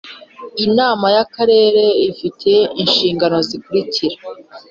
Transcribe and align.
Inama 0.65 1.05
y 1.15 1.19
akarere 1.23 1.85
ifite 2.11 2.51
inshingano 2.81 3.37
zikurikira 3.47 4.17